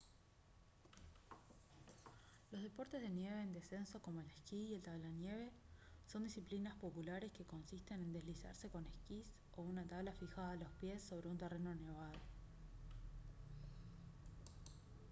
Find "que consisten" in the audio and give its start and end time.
7.31-8.01